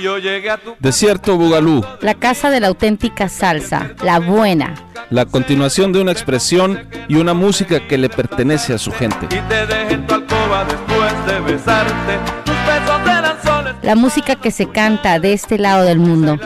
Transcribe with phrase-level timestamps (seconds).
[0.00, 4.74] Y yo llegué a tu Desierto Bugalú, La casa de la auténtica salsa, la buena.
[5.10, 9.26] la continuación de una expresión y una música que le pertenece a su gente.
[9.26, 12.18] y te dejé en tu alcoba después de besarte.
[12.46, 13.74] Tus besos eran soles.
[13.82, 16.38] La música que se canta de este lado del mundo.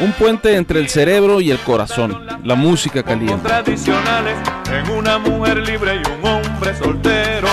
[0.00, 3.46] Un puente entre el cerebro y el corazón, la música caliente.
[3.46, 4.36] tradicionales
[4.72, 7.48] en una mujer libre y un hombre soltero.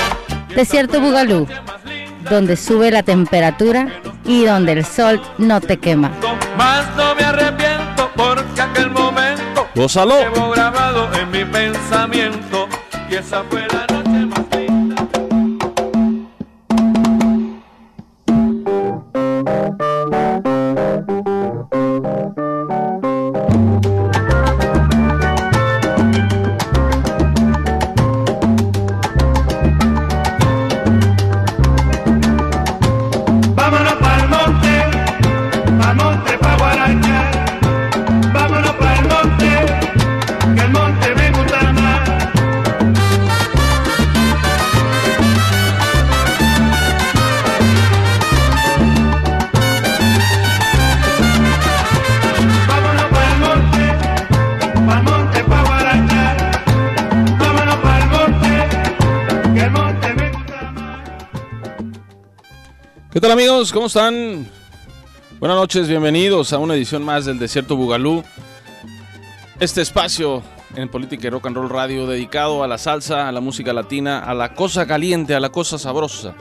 [0.56, 1.46] Desierto Bugalú,
[2.30, 3.88] donde sube la temperatura
[4.26, 6.12] y donde el sol no te quema.
[6.58, 10.20] Más no me arrepiento porque aquel momento Gózalo.
[10.20, 12.68] llevo grabado en mi pensamiento
[13.10, 13.99] y esa fue la
[63.12, 63.74] ¿Qué tal amigos?
[63.74, 64.48] ¿Cómo están?
[65.40, 68.24] Buenas noches, bienvenidos a una edición más del Desierto Bugalú.
[69.60, 70.44] Este espacio
[70.76, 74.20] en Política y Rock and Roll Radio dedicado a la salsa, a la música latina,
[74.20, 76.36] a la cosa caliente, a la cosa sabrosa.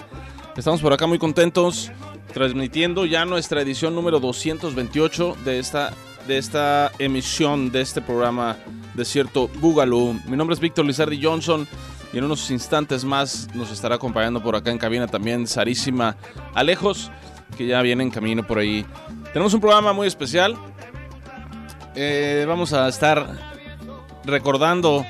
[0.58, 1.90] Estamos por acá muy contentos
[2.34, 5.94] transmitiendo ya nuestra edición número 228 de esta,
[6.26, 8.58] de esta emisión de este programa
[8.92, 10.20] Desierto Bugalú.
[10.26, 11.66] Mi nombre es Víctor Lizardi Johnson
[12.12, 16.16] y en unos instantes más nos estará acompañando por acá en cabina también Sarísima
[16.54, 17.10] Alejos,
[17.56, 18.86] que ya viene en camino por ahí.
[19.32, 20.56] Tenemos un programa muy especial.
[21.94, 23.26] Eh, vamos a estar
[24.24, 25.04] recordando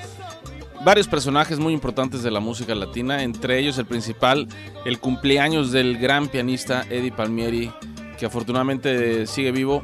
[0.84, 4.48] varios personajes muy importantes de la música latina, entre ellos el principal,
[4.84, 7.72] el cumpleaños del gran pianista Eddie Palmieri,
[8.18, 9.82] que afortunadamente sigue vivo.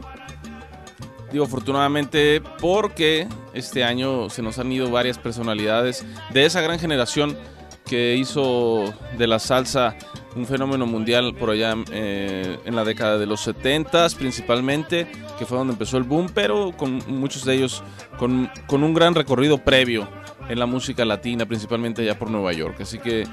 [1.35, 7.37] Digo afortunadamente porque este año se nos han ido varias personalidades de esa gran generación
[7.85, 9.97] que hizo de la salsa
[10.37, 15.59] un fenómeno mundial por allá eh, en la década de los 70 principalmente, que fue
[15.59, 17.83] donde empezó el boom, pero con muchos de ellos
[18.17, 20.09] con, con un gran recorrido previo
[20.49, 22.81] en la música latina, principalmente allá por Nueva York.
[22.81, 23.27] Así que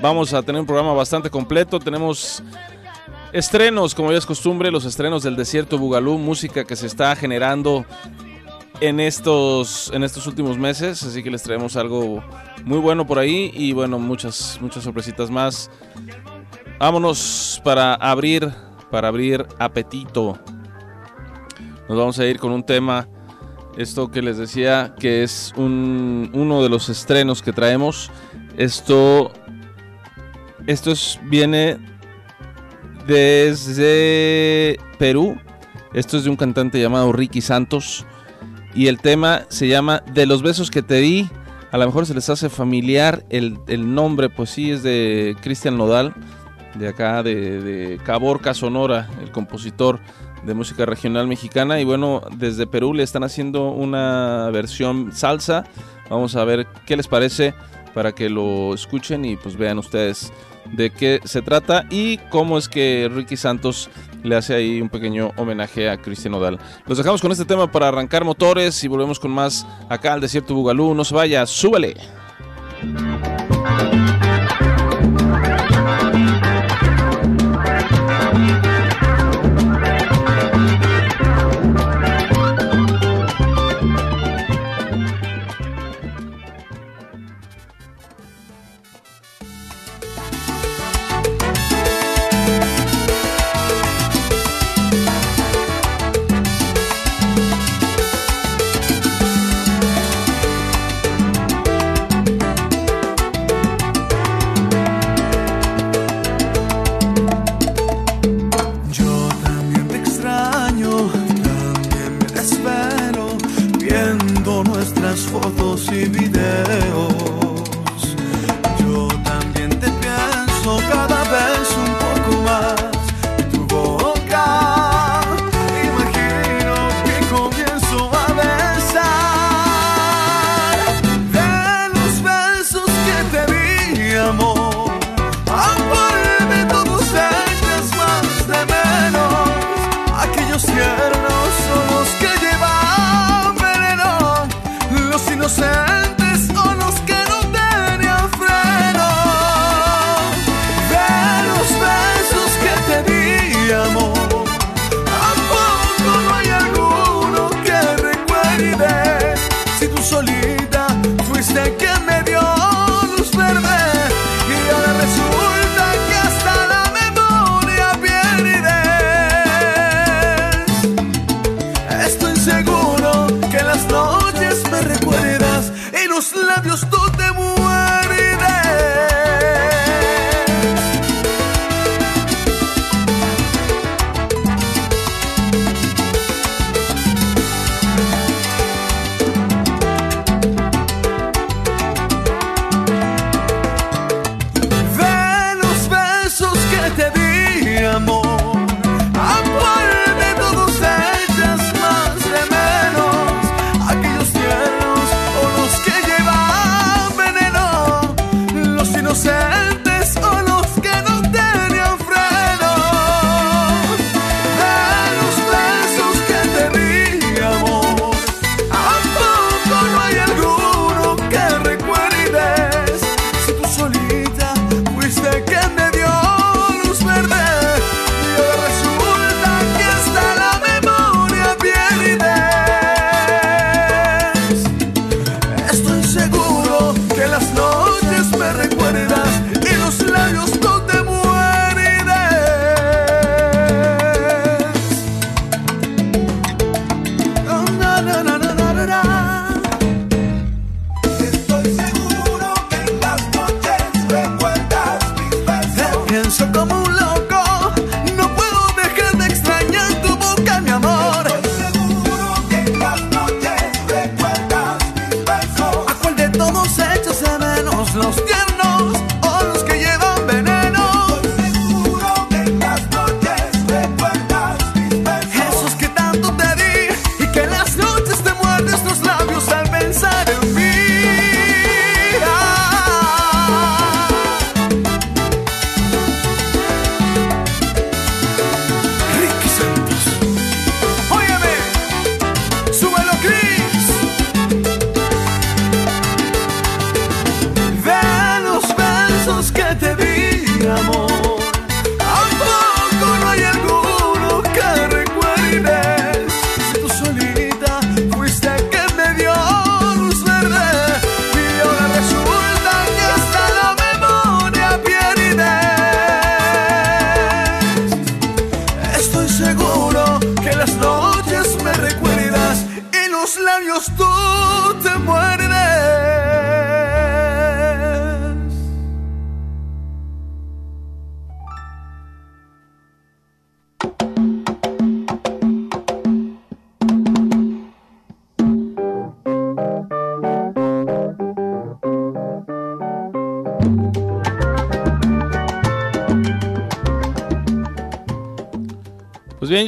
[0.00, 1.78] vamos a tener un programa bastante completo.
[1.78, 2.42] Tenemos
[3.32, 7.84] estrenos, como ya es costumbre, los estrenos del Desierto Bugalú, música que se está generando
[8.80, 11.02] en estos, en estos últimos meses.
[11.02, 12.22] Así que les traemos algo
[12.64, 15.70] muy bueno por ahí y bueno, muchas, muchas sorpresitas más.
[16.78, 18.52] Vámonos para abrir,
[18.90, 20.38] para abrir apetito.
[21.88, 23.08] Nos vamos a ir con un tema,
[23.76, 28.10] esto que les decía, que es un, uno de los estrenos que traemos.
[28.56, 29.32] Esto,
[30.66, 31.91] esto es, viene
[33.06, 35.38] desde Perú.
[35.94, 38.06] Esto es de un cantante llamado Ricky Santos.
[38.74, 41.28] Y el tema se llama De los besos que te di.
[41.70, 45.78] A lo mejor se les hace familiar el, el nombre, pues sí, es de Cristian
[45.78, 46.14] Nodal,
[46.74, 50.00] de acá, de, de Caborca, Sonora, el compositor
[50.44, 51.80] de música regional mexicana.
[51.80, 55.64] Y bueno, desde Perú le están haciendo una versión salsa.
[56.10, 57.54] Vamos a ver qué les parece
[57.94, 60.32] para que lo escuchen y pues vean ustedes
[60.72, 63.90] de qué se trata y cómo es que Ricky Santos
[64.22, 66.58] le hace ahí un pequeño homenaje a Cristian Odal.
[66.86, 70.54] Los dejamos con este tema para arrancar motores y volvemos con más acá al Desierto
[70.54, 70.94] Bugalú.
[70.94, 71.96] No se vaya, súbele.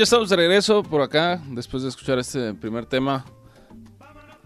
[0.05, 3.25] Ya estamos de regreso por acá, después de escuchar este primer tema.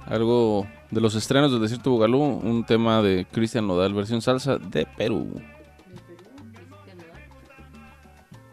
[0.06, 4.86] Algo de los estrenos del Desierto Bugalú, un tema de Cristian Nodal, versión salsa de
[4.96, 5.42] Perú.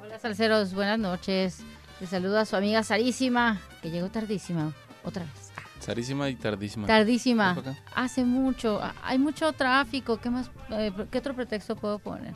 [0.01, 1.59] Hola salseros, buenas noches.
[1.99, 5.51] Les saluda a su amiga Sarísima, que llegó tardísima, otra vez.
[5.81, 6.87] Sarísima y tardísima.
[6.87, 7.55] Tardísima.
[7.93, 10.17] Hace mucho, hay mucho tráfico.
[10.17, 10.49] ¿Qué más?
[10.71, 12.33] eh, ¿Qué otro pretexto puedo poner?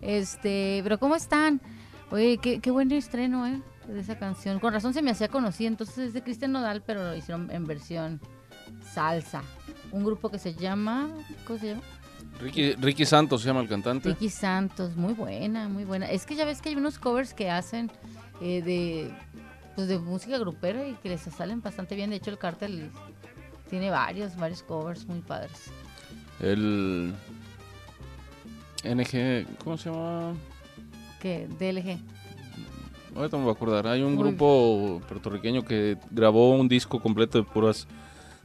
[0.00, 1.60] Este, pero ¿cómo están?
[2.12, 3.60] Oye, qué, qué buen estreno, ¿eh?
[3.86, 4.60] De esa canción.
[4.60, 5.68] Con razón se me hacía conocida.
[5.68, 8.20] Entonces es de Cristian Nodal, pero lo hicieron en versión
[8.82, 9.42] salsa.
[9.92, 11.08] Un grupo que se llama,
[11.46, 11.82] ¿cómo se llama?
[12.40, 14.08] Ricky, Ricky Santos se llama el cantante.
[14.08, 16.10] Ricky Santos, muy buena, muy buena.
[16.10, 17.90] Es que ya ves que hay unos covers que hacen
[18.40, 19.14] eh, de,
[19.76, 22.10] pues de música grupera y que les salen bastante bien.
[22.10, 22.90] De hecho, el cártel
[23.70, 25.70] tiene varios, varios covers muy padres.
[26.40, 27.14] El
[28.84, 30.34] NG, ¿cómo se llama?
[31.20, 31.98] Que DLG.
[33.14, 33.86] Ahorita me voy a acordar.
[33.86, 37.86] Hay un Muy grupo puertorriqueño que grabó un disco completo de puras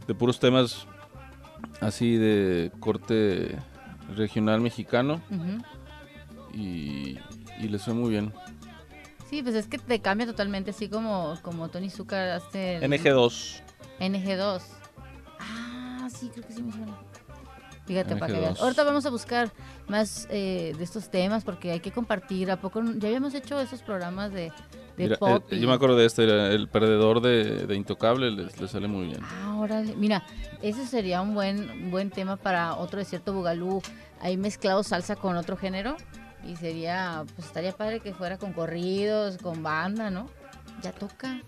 [0.07, 0.87] de puros temas
[1.81, 3.57] así de corte
[4.15, 5.21] regional mexicano
[6.53, 7.17] y,
[7.59, 8.33] y les fue muy bien.
[9.29, 13.61] Sí, pues es que te cambia totalmente, así como, como Tony Zucker hace el NG2.
[13.99, 14.61] NG2.
[15.39, 16.97] Ah, sí, creo que sí me suena.
[17.89, 18.41] Fíjate, para que NG2.
[18.41, 18.61] veas.
[18.61, 19.49] Ahorita vamos a buscar
[19.87, 22.51] más eh, de estos temas porque hay que compartir.
[22.51, 24.51] ¿A poco ya habíamos hecho esos programas de,
[24.95, 25.43] de Mira, pop?
[25.51, 29.07] eh, y- yo me acuerdo de este, el perdedor de, de Intocable, les sale muy
[29.07, 29.19] bien.
[29.23, 29.95] Ah, órale.
[29.95, 30.23] Mira,
[30.61, 33.81] ese sería un buen, buen tema para otro desierto bugalú.
[34.21, 35.97] Ahí mezclado salsa con otro género.
[36.47, 40.29] Y sería, pues estaría padre que fuera con corridos, con banda, ¿no?
[40.83, 41.41] Ya toca.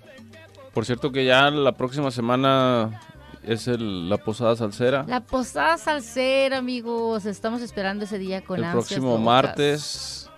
[0.73, 2.99] Por cierto que ya la próxima semana
[3.43, 5.03] es el- la posada salsera.
[5.07, 7.25] La posada salsera, amigos.
[7.25, 10.29] Estamos esperando ese día con el ansias próximo martes.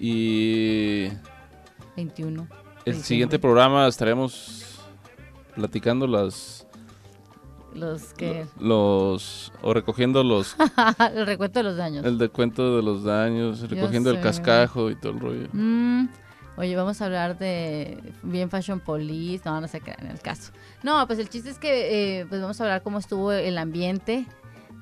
[0.00, 1.08] Y
[1.96, 2.46] 21.
[2.84, 4.64] de el siguiente programa estaremos
[5.54, 6.66] platicando las
[7.74, 8.46] Los que.
[8.60, 10.54] los o recogiendo los
[11.14, 12.04] el recuento de los daños.
[12.04, 15.48] el descuento de los daños, recogiendo el cascajo y todo el rollo.
[15.52, 16.08] Mm,
[16.56, 19.42] oye, vamos a hablar de bien Fashion Police.
[19.44, 20.52] No, no se crean en el caso.
[20.82, 24.26] No, pues el chiste es que eh, pues vamos a hablar cómo estuvo el ambiente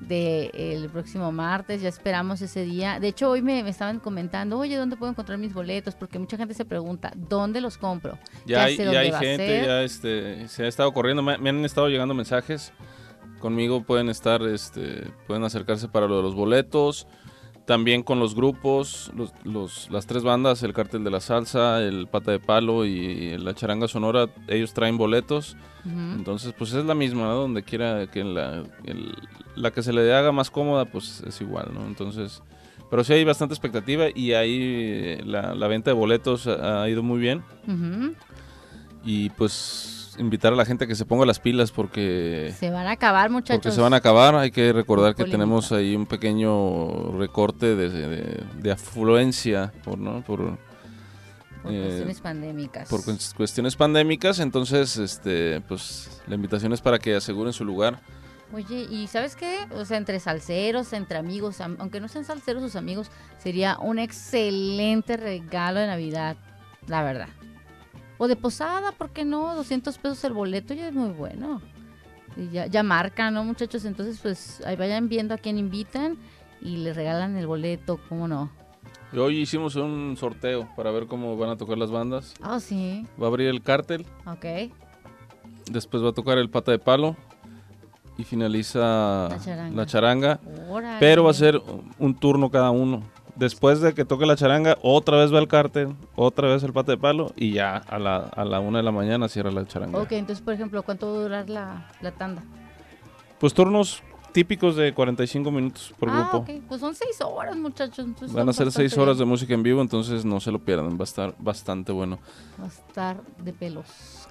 [0.01, 1.81] del próximo martes.
[1.81, 2.99] Ya esperamos ese día.
[2.99, 5.95] De hecho, hoy me, me estaban comentando, oye, ¿dónde puedo encontrar mis boletos?
[5.95, 8.17] Porque mucha gente se pregunta, ¿dónde los compro?
[8.45, 11.65] Ya, hay, sé ya hay gente, ya este, se ha estado corriendo, me, me han
[11.65, 12.73] estado llegando mensajes.
[13.39, 17.07] Conmigo pueden estar, este, pueden acercarse para lo de los boletos.
[17.65, 22.05] También con los grupos, los, los- las tres bandas, el Cártel de la Salsa, el
[22.07, 25.57] Pata de Palo y la Charanga Sonora, ellos traen boletos.
[25.83, 27.33] Entonces, pues es la misma, ¿no?
[27.35, 29.15] Donde quiera que la, el-
[29.55, 31.85] la que se le haga más cómoda, pues es igual, ¿no?
[31.87, 32.43] Entonces,
[32.91, 36.89] pero sí hay bastante expectativa y ahí eh, la, la venta de boletos ha, ha
[36.89, 37.43] ido muy bien.
[39.03, 42.87] Y pues invitar a la gente a que se ponga las pilas porque, Se van
[42.87, 43.61] a acabar, muchachos.
[43.63, 44.35] porque se van a acabar.
[44.35, 50.21] Hay que recordar que tenemos ahí un pequeño recorte de, de- de afluencia por, ¿no?
[50.23, 50.57] por,
[51.63, 52.89] Por eh, cuestiones pandémicas.
[52.89, 54.39] por cues- cuestiones pandémicas.
[54.39, 57.99] Entonces, este, pues la invitación es para que aseguren su lugar.
[58.53, 59.65] Oye, ¿y sabes qué?
[59.71, 63.07] O sea, entre salseros, entre amigos, am- aunque no sean salseros sus amigos,
[63.39, 66.37] sería un excelente regalo de Navidad,
[66.87, 67.27] la verdad.
[68.17, 69.55] O de posada, ¿por qué no?
[69.55, 71.61] 200 pesos el boleto ya es muy bueno.
[72.37, 73.85] Y ya, ya marcan, ¿no, muchachos?
[73.85, 76.17] Entonces, pues ahí vayan viendo a quién invitan
[76.61, 78.49] y les regalan el boleto, ¿cómo no?
[79.17, 82.33] Hoy hicimos un sorteo para ver cómo van a tocar las bandas.
[82.41, 84.71] Ah, sí, Va a abrir el cártel, ok.
[85.71, 87.15] después va a tocar el pata de palo
[88.17, 89.75] y finaliza La charanga.
[89.75, 90.39] la charanga.
[90.99, 91.61] Pero va a ser
[91.99, 93.03] un turno cada uno.
[93.35, 96.91] Después de que toque la charanga, otra vez va el cártel, otra vez el pate
[96.93, 99.99] de palo y ya a la, a la una de la mañana cierra la charanga.
[99.99, 102.43] Ok, entonces, por ejemplo, ¿cuánto va a durar la, la tanda?
[103.39, 104.01] Pues turnos
[104.31, 106.37] típicos de 45 minutos por ah, grupo.
[106.37, 106.61] ok.
[106.67, 107.99] Pues son seis horas, muchachos.
[108.05, 109.27] entonces Van a ser seis bastante horas bien.
[109.27, 112.19] de música en vivo, entonces no se lo pierdan, va a estar bastante bueno.
[112.59, 114.27] Va a estar de pelos.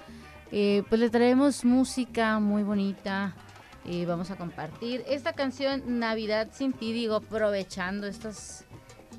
[0.51, 3.35] Eh, pues le traemos música muy bonita.
[3.87, 8.63] eh, vamos a compartir esta canción Navidad sin ti, digo, aprovechando estos,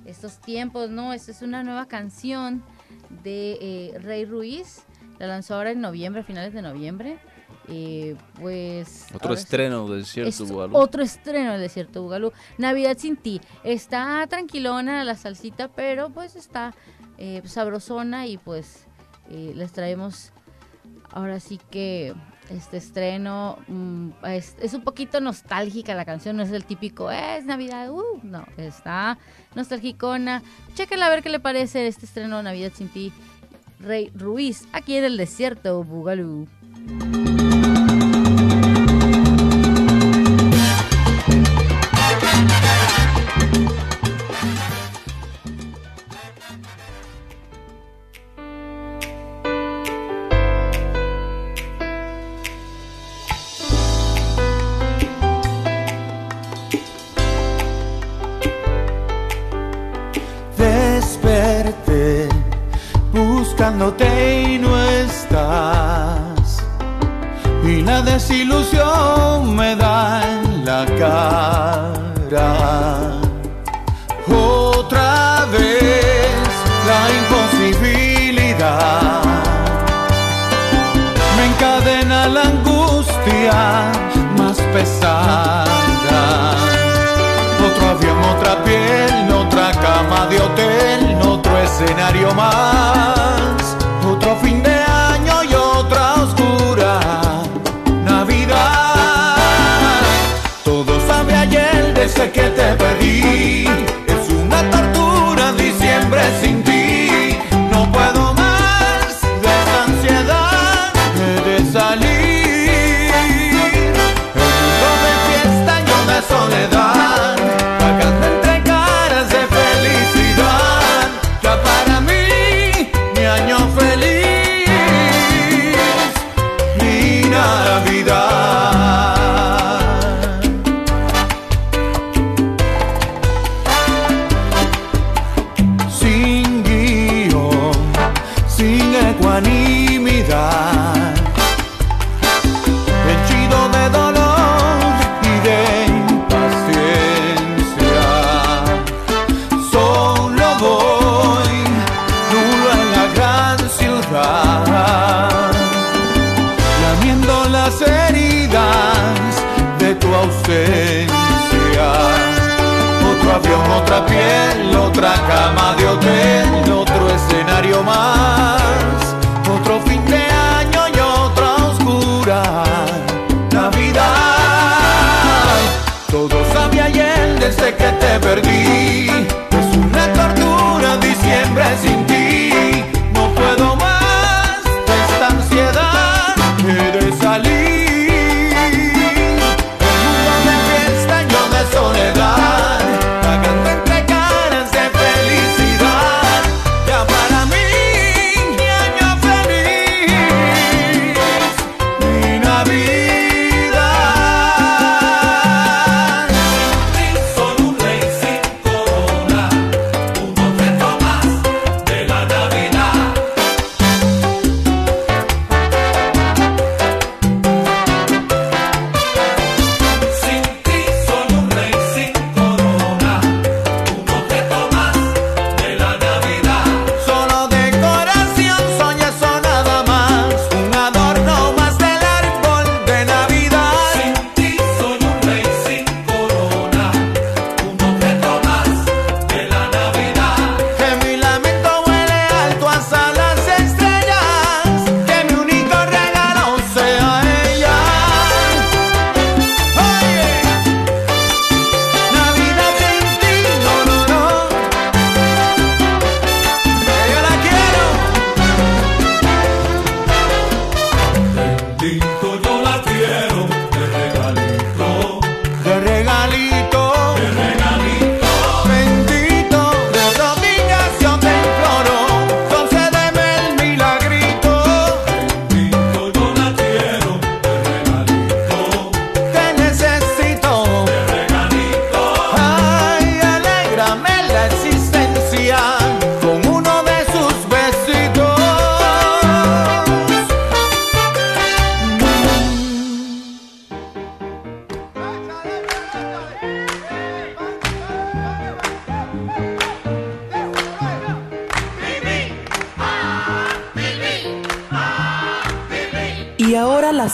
[0.06, 1.12] estos tiempos, ¿no?
[1.12, 2.62] Esta es una nueva canción
[3.22, 4.84] de eh, Rey Ruiz.
[5.18, 7.18] La lanzó ahora en noviembre, a finales de noviembre.
[7.68, 9.06] Eh, pues.
[9.14, 10.78] Otro estreno de Desierto es Guadalupe.
[10.78, 12.32] otro estreno del Desierto Bugalú.
[12.58, 13.40] Navidad sin ti.
[13.64, 16.74] Está tranquilona la salsita, pero pues está
[17.18, 18.86] eh, sabrosona y pues
[19.30, 20.32] eh, les traemos
[21.10, 22.14] ahora sí que
[22.50, 23.58] este estreno.
[23.68, 28.46] Mm, es, un poquito nostálgica la canción, no es el típico, es Navidad, uh, no,
[28.56, 29.18] está
[29.54, 30.42] nostalgicona.
[30.74, 33.12] Chéquenla a ver qué le parece este estreno Navidad sin ti,
[33.80, 36.48] Rey Ruiz, aquí en el desierto, Bugalú.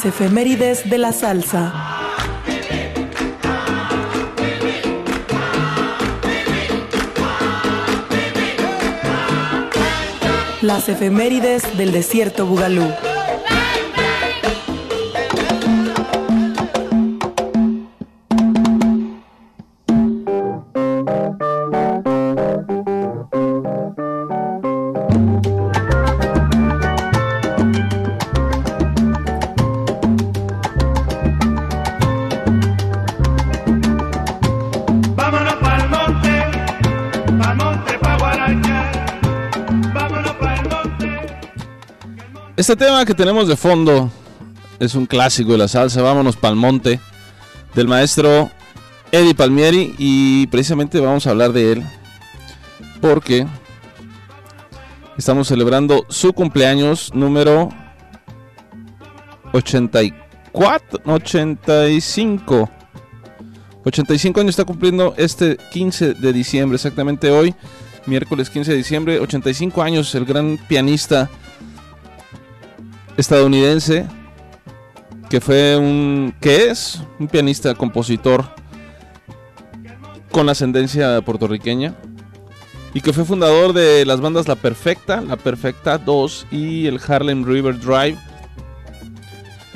[0.03, 1.73] las efemérides de la salsa.
[10.61, 13.12] Las efemérides del desierto Bugalú.
[42.63, 44.09] Este tema que tenemos de fondo
[44.79, 47.01] es un clásico de la salsa, vámonos pa'l monte,
[47.75, 48.53] del maestro
[49.11, 51.83] Eddie Palmieri y precisamente vamos a hablar de él
[53.01, 53.49] porque
[55.19, 57.69] estamos celebrando su cumpleaños número
[59.53, 62.71] 84, 85.
[63.85, 67.57] 85 años está cumpliendo este 15 de diciembre, exactamente hoy,
[68.07, 71.29] miércoles 15 de diciembre, 85 años, el gran pianista
[73.17, 74.07] estadounidense
[75.29, 78.45] que fue un que es un pianista compositor
[80.31, 81.95] con ascendencia puertorriqueña
[82.95, 87.45] y que fue fundador de las bandas La Perfecta, La Perfecta 2 y el Harlem
[87.45, 88.19] River Drive.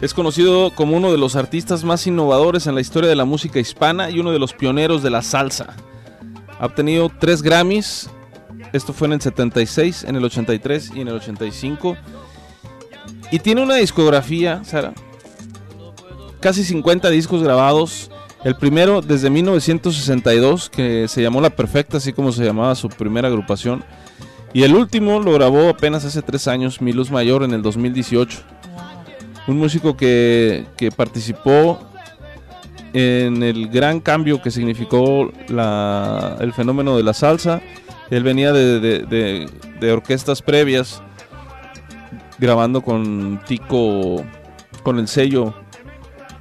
[0.01, 3.59] Es conocido como uno de los artistas más innovadores en la historia de la música
[3.59, 5.75] hispana y uno de los pioneros de la salsa.
[6.59, 8.11] Ha obtenido tres Grammys,
[8.73, 11.97] esto fue en el 76, en el 83 y en el 85.
[13.31, 14.93] Y tiene una discografía, Sara,
[16.41, 18.11] casi 50 discos grabados.
[18.45, 23.27] El primero desde 1962, que se llamó La Perfecta, así como se llamaba su primera
[23.29, 23.83] agrupación.
[24.53, 28.39] Y el último lo grabó apenas hace tres años, Mi Luz Mayor, en el 2018.
[29.49, 31.81] Un músico que, que participó
[32.93, 37.61] en el gran cambio que significó la- el fenómeno de la salsa.
[38.11, 41.03] Él venía de, de- de- de orquestas previas,
[42.39, 44.25] grabando con Tico,
[44.83, 45.55] con el sello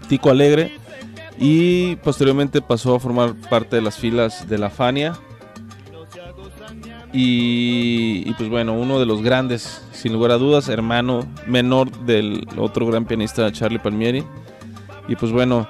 [0.08, 0.71] Tico Alegre,
[1.38, 5.13] y posteriormente pasó a formar parte de las filas de la Fania.
[7.17, 12.86] Y, pues bueno, uno de los grandes, sin lugar a dudas, hermano menor del otro
[12.88, 14.25] gran pianista Charlie Palmieri.
[15.08, 15.67] Y pues bueno,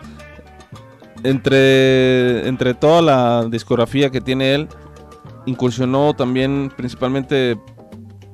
[1.23, 4.67] entre, entre toda la discografía que tiene él,
[5.45, 7.59] incursionó también principalmente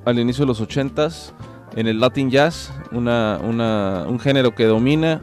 [0.06, 1.34] al inicio de los 80s
[1.76, 5.22] en el Latin Jazz, una, una- un género que domina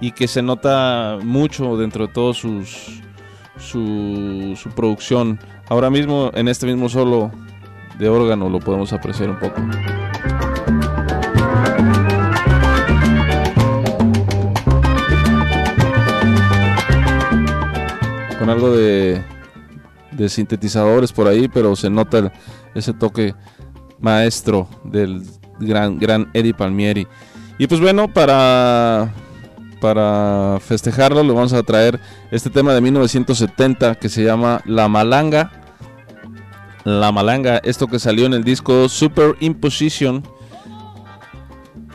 [0.00, 3.00] y que se nota mucho dentro de sus,
[3.58, 5.38] su, su producción.
[5.68, 7.30] Ahora mismo en este mismo solo
[7.98, 9.60] de órgano lo podemos apreciar un poco.
[18.38, 19.22] Con algo de,
[20.12, 22.32] de sintetizadores por ahí, pero se nota
[22.74, 23.34] ese toque
[24.00, 25.22] maestro del
[25.60, 27.06] gran, gran Eddie Palmieri.
[27.58, 29.12] Y pues bueno, para,
[29.80, 35.52] para festejarlo le vamos a traer este tema de 1970 que se llama La Malanga.
[36.84, 40.22] La Malanga, esto que salió en el disco Super Imposition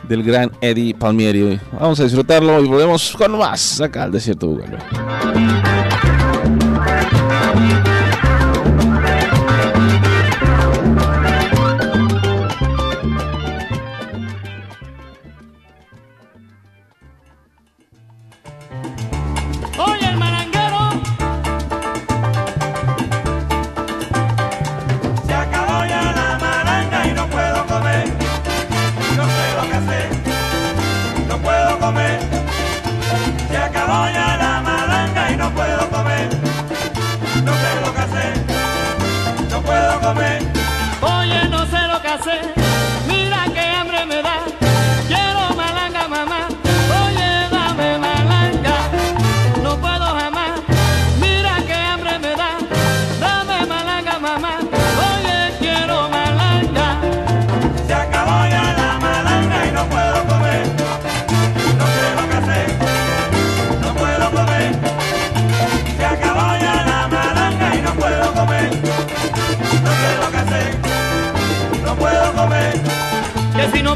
[0.08, 1.58] del gran Eddie Palmieri.
[1.72, 4.56] Vamos a disfrutarlo y volvemos con más acá al desierto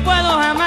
[0.03, 0.60] puedo jamás,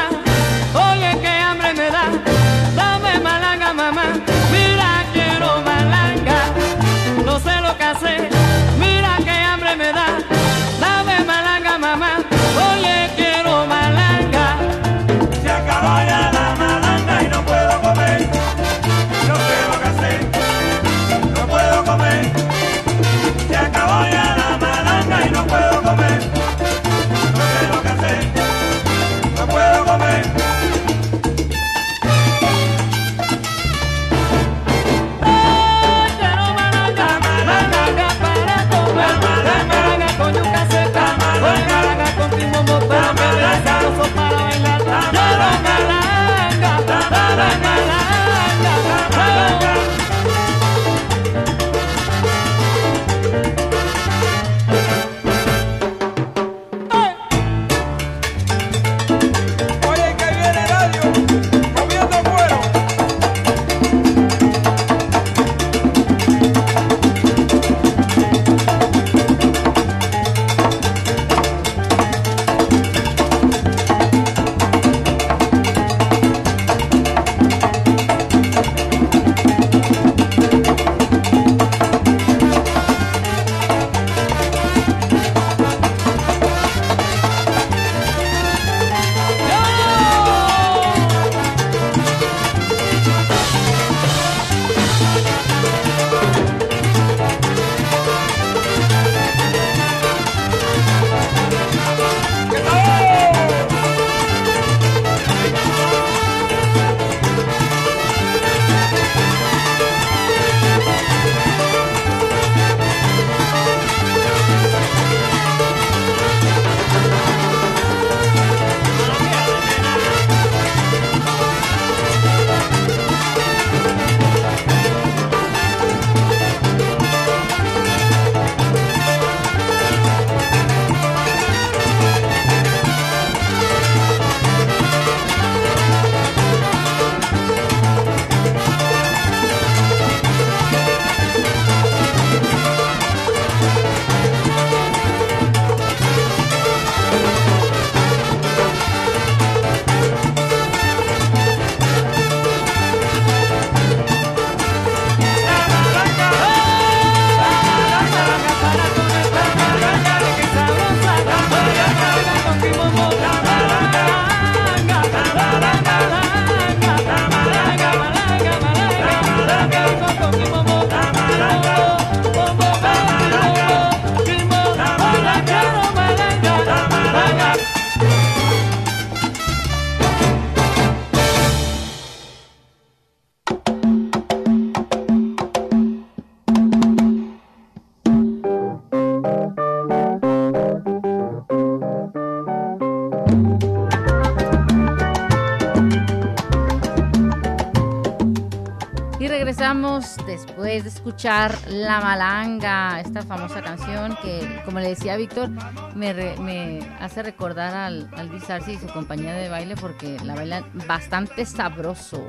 [200.28, 205.52] después de escuchar La Malanga, esta famosa canción que, como le decía Víctor,
[205.96, 212.22] me, hace recordar al, al y su compañía de baile porque la bailan bastante sabroso.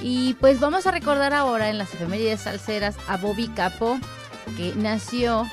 [0.00, 3.98] Y pues vamos a recordar ahora en las efemérides salseras a Bobby Capo,
[4.56, 5.44] que nació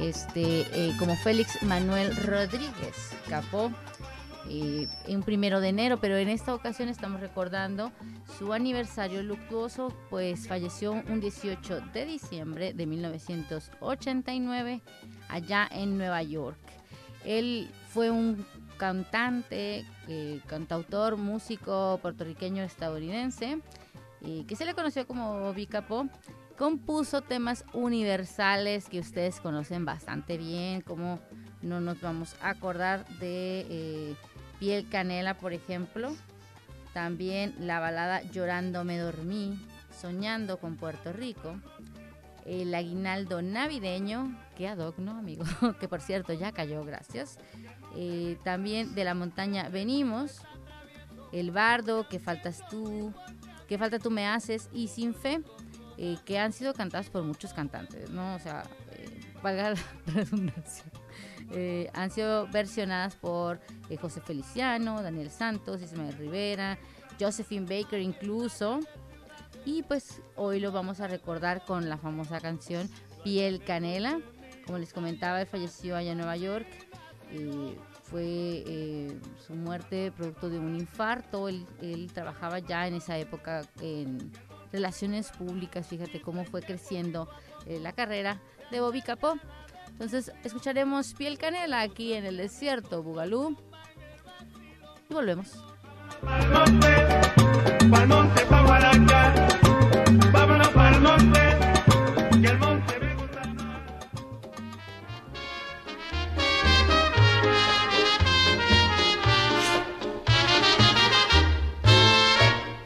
[0.00, 3.70] este, eh, como Félix Manuel Rodríguez Capó
[4.48, 7.92] eh, en primero de enero, pero en esta ocasión estamos recordando
[8.38, 14.82] su aniversario luctuoso, pues falleció un 18 de diciembre de 1989
[15.28, 16.58] allá en Nueva York.
[17.24, 18.44] Él fue un
[18.76, 23.60] cantante, eh, cantautor, músico puertorriqueño estadounidense,
[24.22, 25.68] eh, que se le conoció como Bobby.
[26.56, 31.18] Compuso temas universales que ustedes conocen bastante bien, como
[31.62, 34.14] no nos vamos a acordar de eh,
[34.58, 36.14] Piel Canela, por ejemplo.
[36.92, 39.58] También la balada Llorando me dormí,
[40.00, 41.56] Soñando con Puerto Rico.
[42.44, 45.44] El aguinaldo navideño, que ad hoc, ¿no, amigo?
[45.80, 47.38] que por cierto ya cayó, gracias.
[47.96, 50.40] Eh, también de la montaña venimos.
[51.32, 53.12] El bardo, que faltas tú,
[53.66, 55.42] que falta tú me haces y sin fe,
[55.96, 58.34] eh, que han sido cantadas por muchos cantantes, ¿no?
[58.34, 58.62] O sea,
[58.92, 60.84] eh, valga la redundancia.
[61.52, 66.78] Eh, han sido versionadas por eh, José Feliciano, Daniel Santos, Ismael Rivera,
[67.20, 68.80] Josephine Baker incluso.
[69.64, 72.88] Y pues hoy lo vamos a recordar con la famosa canción
[73.22, 74.20] Piel Canela.
[74.66, 76.66] Como les comentaba, él falleció allá en Nueva York.
[77.32, 81.48] Eh, fue eh, su muerte producto de un infarto.
[81.48, 84.30] Él, él trabajaba ya en esa época en
[84.72, 85.86] relaciones públicas.
[85.86, 87.28] Fíjate cómo fue creciendo
[87.66, 89.34] eh, la carrera de Bobby Capó.
[89.94, 93.56] Entonces escucharemos Piel Canela aquí en el desierto Bugalú.
[95.08, 95.52] Y volvemos.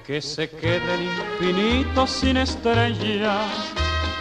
[0.06, 3.77] Que se quede el infinito sin estrellas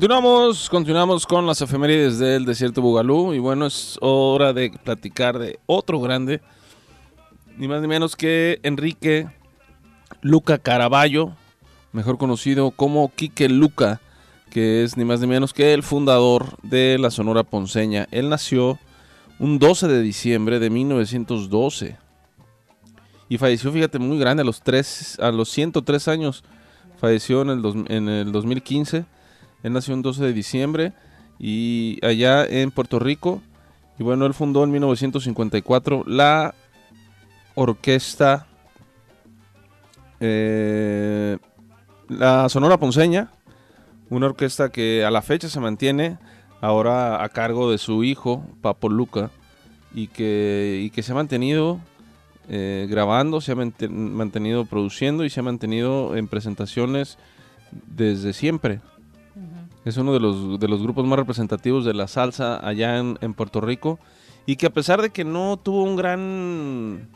[0.00, 5.58] Continuamos, continuamos con las efemérides del desierto Bugalú y bueno, es hora de platicar de
[5.66, 6.40] otro grande,
[7.58, 9.28] ni más ni menos que Enrique
[10.22, 11.32] Luca Caraballo,
[11.92, 14.00] mejor conocido como Quique Luca,
[14.48, 18.08] que es ni más ni menos que el fundador de la Sonora Ponceña.
[18.10, 18.78] Él nació
[19.38, 21.98] un 12 de diciembre de 1912
[23.28, 26.42] y falleció, fíjate, muy grande, a los, tres, a los 103 años.
[26.98, 29.04] Falleció en el, dos- en el 2015.
[29.62, 30.92] Él nació un 12 de diciembre
[31.38, 33.42] y allá en Puerto Rico.
[33.98, 36.54] Y bueno, él fundó en 1954 la
[37.54, 38.46] orquesta,
[40.20, 41.38] eh,
[42.08, 43.30] la Sonora Ponceña,
[44.08, 46.18] una orquesta que a la fecha se mantiene
[46.60, 49.30] ahora a cargo de su hijo, Papo Luca,
[49.94, 51.80] y que, y que se ha mantenido
[52.48, 57.18] eh, grabando, se ha mante- mantenido produciendo y se ha mantenido en presentaciones
[57.86, 58.80] desde siempre.
[59.84, 63.32] Es uno de los, de los grupos más representativos de la salsa allá en, en
[63.34, 63.98] Puerto Rico
[64.46, 67.08] y que a pesar de que no tuvo un gran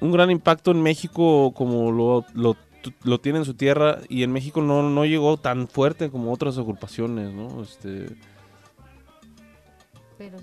[0.00, 2.56] un gran impacto en México como lo, lo,
[3.04, 6.58] lo tiene en su tierra y en México no, no llegó tan fuerte como otras
[6.58, 7.62] agrupaciones, ¿no?
[7.62, 8.06] Este,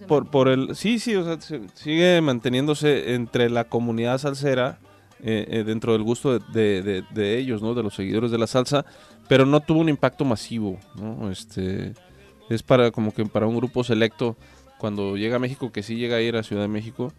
[0.07, 4.79] por, por el sí sí o sea se- sigue manteniéndose entre la comunidad salsera
[5.21, 8.37] eh, eh, dentro del gusto de, de- de- de ellos no de los seguidores de
[8.37, 8.85] la salsa
[9.29, 11.93] pero no tuvo un impacto masivo no este
[12.49, 14.35] es para como que para un grupo selecto
[14.77, 17.13] cuando llega a México que sí llega a ir a Ciudad de México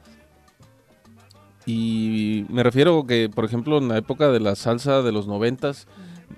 [1.64, 5.86] y me refiero que por ejemplo en la época de la salsa de los noventas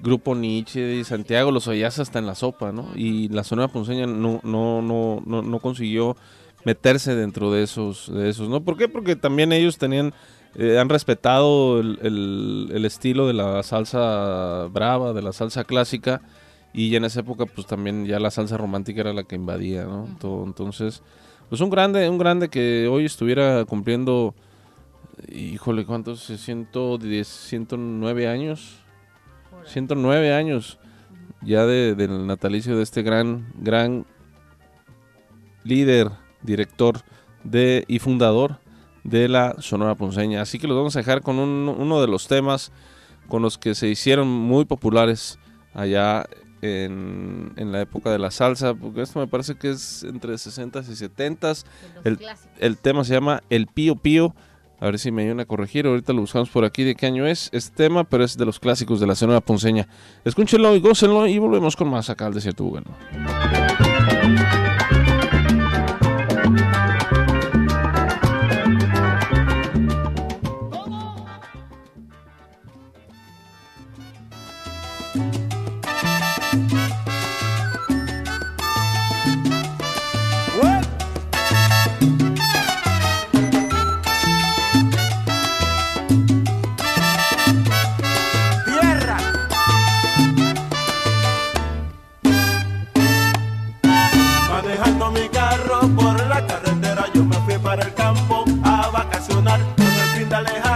[0.00, 2.88] Grupo Nietzsche y Santiago los oías hasta en la sopa, ¿no?
[2.94, 6.16] Y la zona ponceña no, no, no, no, no consiguió
[6.64, 8.62] meterse dentro de esos, de esos, ¿no?
[8.62, 8.88] ¿Por qué?
[8.88, 10.14] Porque también ellos tenían,
[10.54, 16.20] eh, han respetado el, el- el estilo de la salsa brava, de la salsa clásica,
[16.74, 19.84] y ya en esa época pues también ya la salsa romántica era la que invadía,
[19.84, 20.08] ¿no?
[20.20, 21.02] Todo- entonces,
[21.48, 24.34] pues un grande, un grande que hoy estuviera cumpliendo,
[25.30, 26.20] híjole, ¿cuántos?
[26.24, 28.78] 110, 109 años.
[29.66, 30.78] 109 años
[31.42, 34.06] ya de- del natalicio de este gran, gran
[35.64, 36.08] líder,
[36.42, 37.00] director
[37.44, 38.58] de, y fundador
[39.04, 40.42] de la Sonora Ponceña.
[40.42, 42.72] Así que los vamos a dejar con un- uno de los temas
[43.28, 45.38] con los que se hicieron muy populares
[45.74, 46.24] allá
[46.60, 50.88] en, en la época de la salsa, porque esto me parece que es entre 60s
[50.88, 51.64] y 70s.
[51.64, 52.56] de los El, clásicos.
[52.60, 54.34] el tema se llama El Pío Pío.
[54.80, 55.86] A ver si me ayudan a corregir.
[55.86, 58.58] Ahorita lo buscamos por aquí de qué año es este tema, pero es de los
[58.58, 59.86] clásicos de la Sonora Ponceña.
[60.24, 62.90] Escúchenlo y gócenlo y volvemos con más acá al Desierto Bugano.
[100.32, 100.71] Con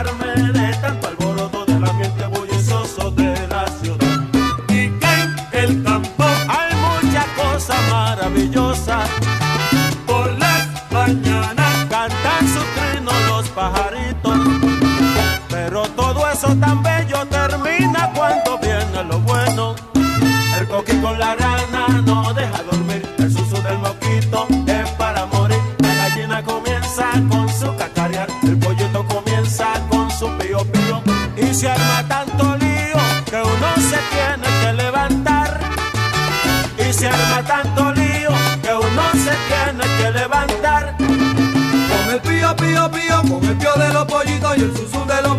[42.57, 45.36] pío, pío, con el pío de los pollitos y el susu de los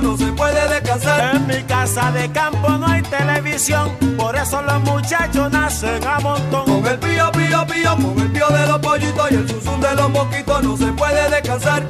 [0.00, 1.36] no se puede descansar.
[1.36, 6.64] En mi casa de campo no hay televisión, por eso los muchachos nacen a montón.
[6.64, 9.94] Con el pío, pío, pío, con el pío de los pollitos y el susu de
[9.94, 11.88] los moquitos no se puede descansar.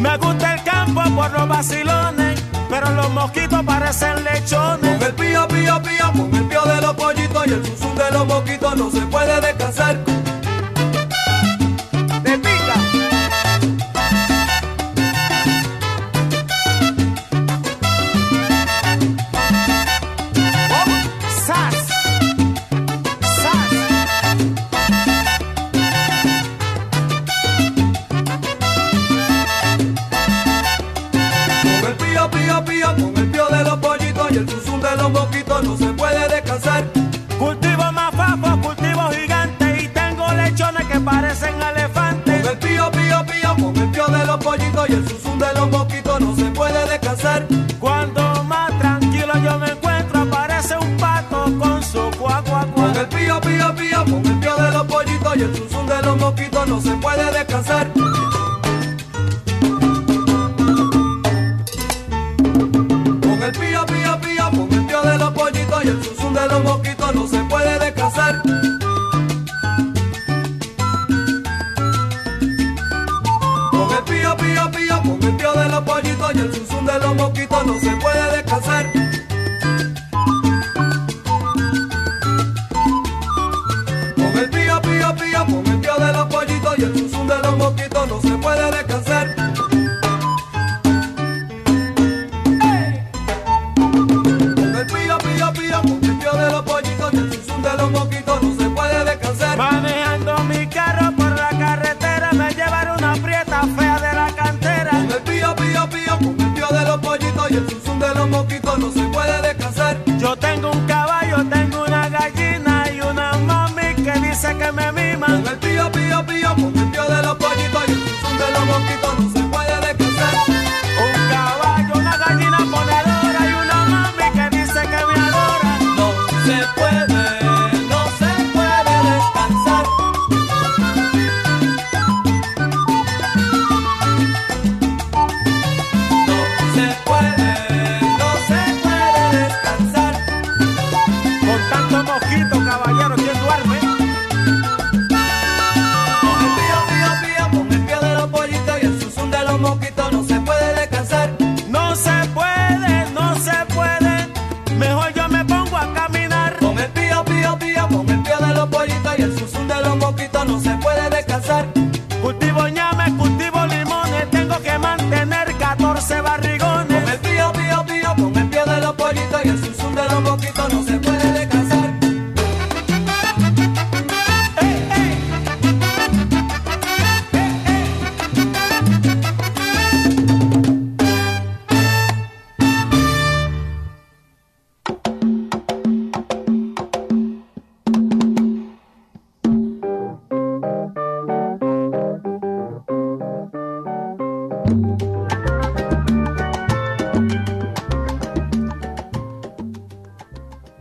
[0.00, 4.98] Me gusta el campo por los vacilones, pero los mosquitos parecen lechones.
[4.98, 8.10] Con el pío, pío, pío, con el pío de los pollitos y el susu de
[8.12, 9.98] los moquitos no se puede descansar.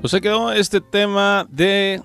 [0.08, 2.02] Pues se quedó este tema de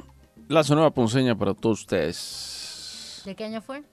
[0.48, 3.22] la Sonora Ponceña para todos ustedes.
[3.24, 3.84] ¿De qué año fue?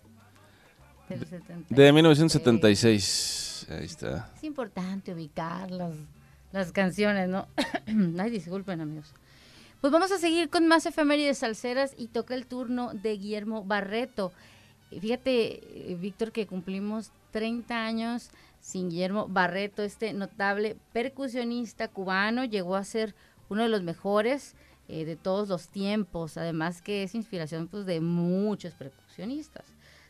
[1.09, 1.75] Del 70.
[1.75, 3.67] De 1976.
[3.69, 4.31] Ahí está.
[4.35, 5.93] Es importante ubicar las,
[6.51, 7.49] las canciones, ¿no?
[8.19, 9.13] Ay, disculpen, amigos.
[9.79, 14.31] Pues vamos a seguir con más efemérides salseras y toca el turno de Guillermo Barreto.
[14.89, 22.75] Fíjate, eh, Víctor, que cumplimos 30 años sin Guillermo Barreto, este notable percusionista cubano, llegó
[22.75, 23.13] a ser
[23.49, 24.55] uno de los mejores
[24.87, 29.65] eh, de todos los tiempos, además que es inspiración pues, de muchos percusionistas.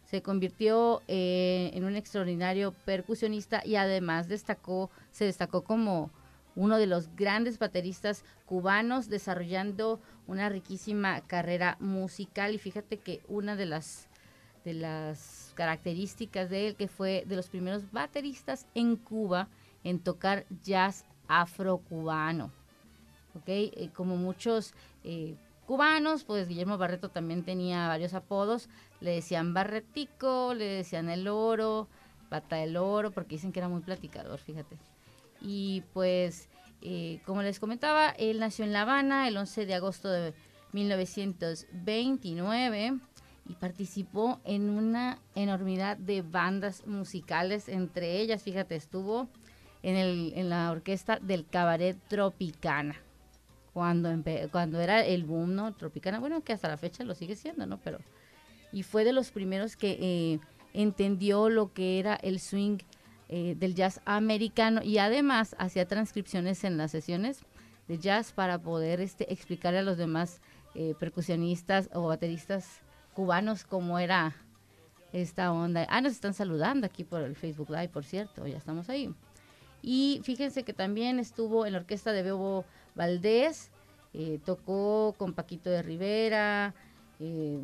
[0.05, 6.11] Se convirtió eh, en un extraordinario percusionista y además destacó, se destacó como
[6.55, 12.55] uno de los grandes bateristas cubanos, desarrollando una riquísima carrera musical.
[12.55, 14.09] Y fíjate que una de las,
[14.65, 19.47] de las características de él, que fue de los primeros bateristas en Cuba
[19.83, 22.51] en tocar jazz afrocubano.
[23.47, 24.73] Eh, como muchos
[25.03, 25.35] eh,
[25.69, 28.69] cubanos, pues Guillermo Barreto también tenía varios apodos.
[29.01, 31.87] Le decían Barretico, le decían el oro,
[32.27, 34.79] Pata del oro, porque dicen que era muy platicador, fíjate.
[35.41, 36.49] Y pues,
[36.81, 40.33] eh, como les comentaba, él nació en La Habana el 11 de agosto de
[40.73, 42.97] 1929
[43.47, 49.29] y participó en una enormidad de bandas musicales, entre ellas, fíjate, estuvo
[49.83, 52.95] en, el, en la orquesta del Cabaret Tropicana
[53.79, 54.09] cuando,
[54.51, 55.73] cuando era el boom, ¿no?
[55.73, 57.79] Tropicana, bueno, que hasta la fecha lo sigue siendo, ¿no?
[57.81, 57.99] Pero,
[58.73, 60.39] y fue de los primeros que eh,
[60.73, 62.79] entendió lo que era el swing
[63.29, 67.39] eh, del jazz americano y además hacía transcripciones en las sesiones
[67.87, 70.41] de jazz para poder este, explicarle a los demás
[70.75, 72.81] eh, percusionistas o bateristas
[73.13, 74.35] cubanos cómo era
[75.13, 75.87] esta onda.
[75.89, 79.09] Ah, nos están saludando aquí por el Facebook Live, por cierto, ya estamos ahí.
[79.81, 82.65] Y fíjense que también estuvo en la orquesta de Bebo
[82.95, 83.71] Valdés,
[84.13, 86.73] eh, tocó con Paquito de Rivera,
[87.19, 87.59] eh,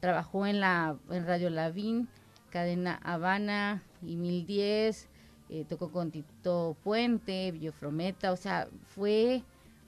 [0.00, 2.08] trabajó en la en Radio Lavín,
[2.50, 5.08] Cadena Habana y 1010,
[5.48, 9.42] eh, tocó con Tito Puente, Villofrometa, o sea, fue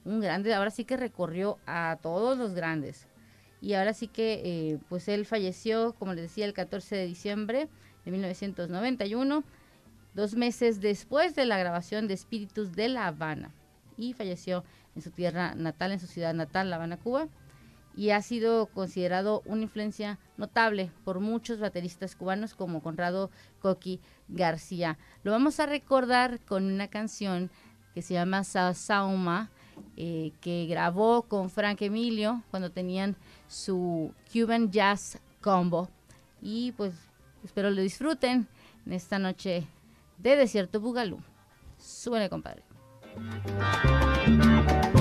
[0.05, 3.07] un grande, ahora sí que recorrió a todos los grandes.
[3.61, 7.67] Y ahora sí que, eh, pues él falleció, como les decía, el 14 de diciembre
[8.05, 9.43] de 1991,
[10.13, 13.53] dos meses después de la grabación de Espíritus de La Habana.
[13.99, 14.63] Y falleció
[14.95, 17.27] en su tierra natal, en su ciudad natal, La Habana, Cuba.
[17.95, 23.29] Y ha sido considerado una influencia notable por muchos bateristas cubanos como Conrado
[23.61, 24.97] Coqui García.
[25.23, 27.51] Lo vamos a recordar con una canción
[27.93, 29.51] que se llama Sa Sauma,
[29.97, 35.89] eh, que grabó con Frank Emilio cuando tenían su Cuban Jazz Combo.
[36.41, 36.93] Y pues
[37.43, 38.47] espero lo disfruten
[38.85, 39.67] en esta noche
[40.17, 41.19] de Desierto Bugalú.
[41.77, 42.68] Suene, compadre.
[43.15, 44.98] Música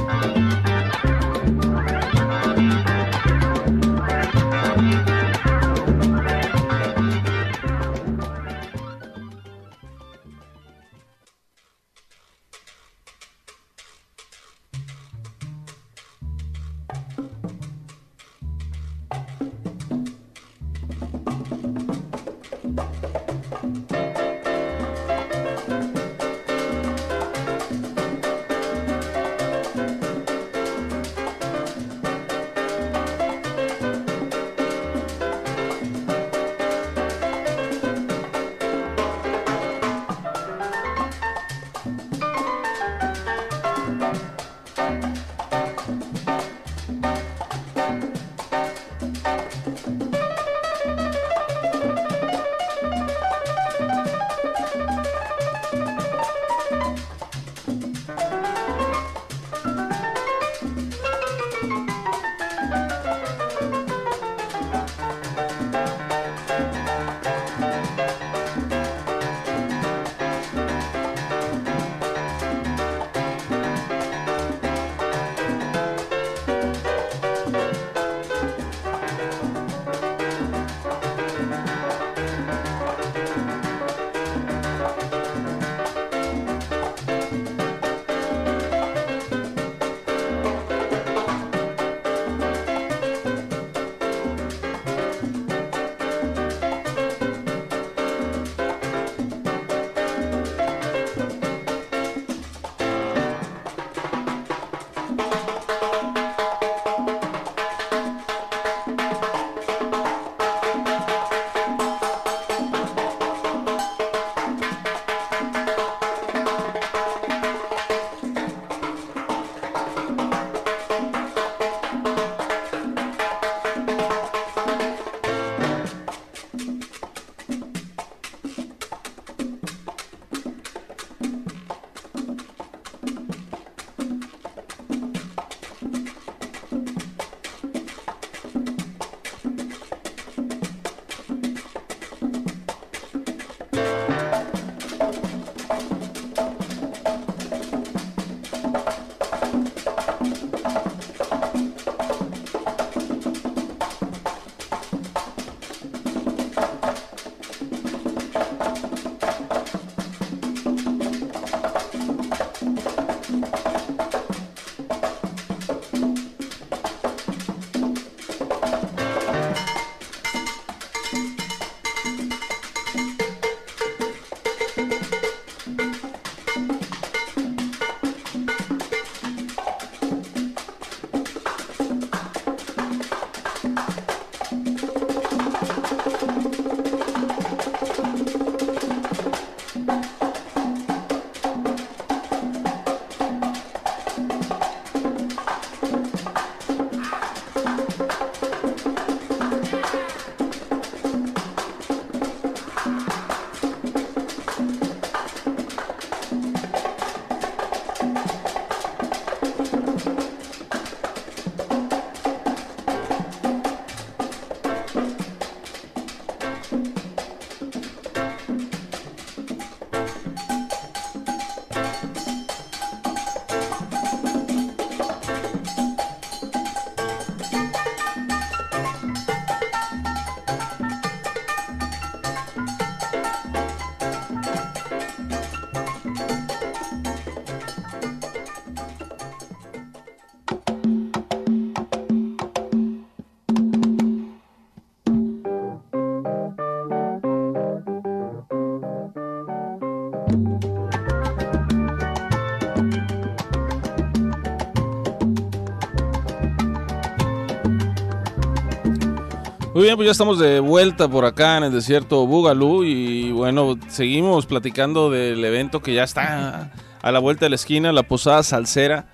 [259.78, 263.78] Muy bien, pues ya estamos de vuelta por acá en el desierto Bugalú y bueno,
[263.86, 268.42] seguimos platicando del evento que ya está a la vuelta de la esquina, la Posada
[268.42, 269.06] Salsera.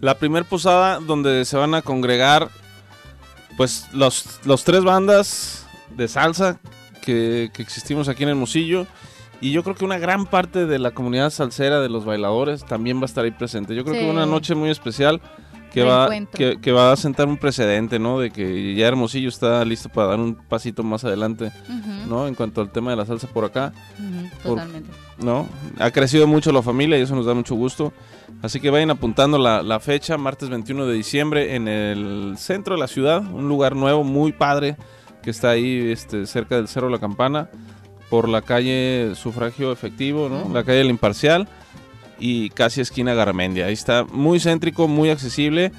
[0.00, 2.48] La primer posada donde se van a congregar
[3.56, 5.64] pues los, los tres bandas
[5.96, 6.58] de salsa
[7.02, 8.88] que, que existimos aquí en Hermosillo.
[9.40, 12.96] Y yo creo que una gran parte de la comunidad salsera de los bailadores también
[12.98, 13.76] va a estar ahí presente.
[13.76, 14.00] Yo creo Sí.
[14.00, 15.20] que una noche muy especial
[15.72, 18.18] que va, que, que va a sentar un precedente, ¿no?
[18.18, 22.26] De que ya Hermosillo está listo para dar un pasito más adelante, Ujú, ¿no?
[22.28, 24.90] En cuanto al tema de la salsa por acá, ujú, Por- Totalmente.
[25.18, 25.48] ¿no?
[25.78, 27.92] Ha crecido mucho la familia y eso nos da mucho gusto.
[28.42, 32.80] Así que vayan apuntando la, la fecha, martes 21 de diciembre, en el centro de
[32.80, 34.76] la ciudad, un lugar nuevo, muy padre,
[35.22, 37.50] que está ahí este, cerca del Cerro de la Campana,
[38.08, 40.42] por la calle Sufragio Efectivo, ¿no?
[40.42, 40.54] Ujú.
[40.54, 41.48] La calle El Imparcial
[42.20, 43.66] y casi esquina Garmendia.
[43.66, 45.72] Ahí está muy céntrico, muy accesible.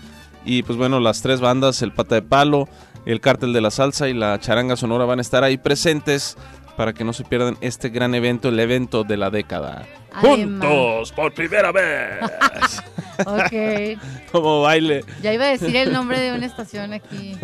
[0.44, 2.68] Y pues bueno, las tres bandas, el Pata de Palo,
[3.06, 6.36] el Cártel de la Salsa y la Charanga Sonora van a estar ahí presentes
[6.76, 9.86] para que no se pierdan este gran evento, el evento de la década.
[10.14, 12.20] Además- por primera vez.
[13.24, 14.00] Ok.
[14.32, 15.06] Como baile.
[15.22, 17.38] Ya iba a decir el nombre de una estación aquí.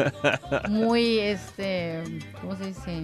[0.69, 2.01] Muy, este,
[2.41, 3.03] ¿cómo se dice?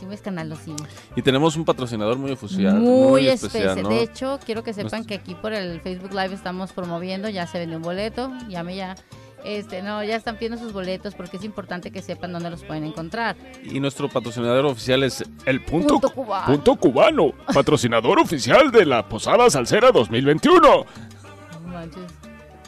[0.00, 0.82] Así muy escandalosillo.
[1.14, 2.78] Y tenemos un patrocinador muy oficial.
[2.78, 3.82] Muy, especial, especial.
[3.82, 3.88] ¿no?
[3.90, 7.58] De hecho, quiero que sepan que aquí por el Facebook Live estamos promoviendo, ya se
[7.58, 8.94] vendió un boleto, llame ya.
[9.44, 12.84] Este, no, ya están pidiendo sus boletos porque es importante que sepan dónde los pueden
[12.84, 13.36] encontrar.
[13.62, 16.46] Y nuestro patrocinador oficial es el Punto, Punto Cubano.
[16.46, 20.60] Punto Cubano, patrocinador oficial de la Posada Salsera 2021.
[20.60, 20.86] No
[21.68, 22.10] manches.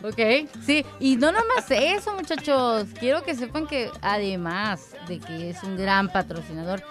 [0.05, 2.89] Ok, sí, y no nomás eso, muchachos.
[2.99, 6.83] Quiero que sepan que además de que es un gran patrocinador,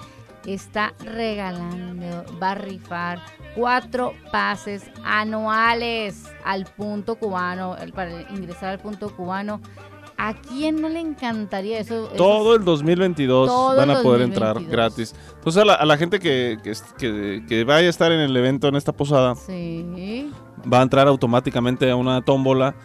[0.46, 3.20] está regalando, va a rifar
[3.56, 9.62] cuatro pases anuales al punto cubano, para ingresar al punto cubano.
[10.18, 12.10] ¿A quién no le encantaría eso?
[12.16, 14.28] Todo el 2022 Todo van a poder 2022.
[14.58, 15.16] entrar gratis.
[15.34, 18.36] Entonces a la, a la gente que, que, que- que vaya a estar en el
[18.38, 20.32] evento, en esta posada, Sí.
[20.72, 22.76] va a entrar automáticamente a una tómbola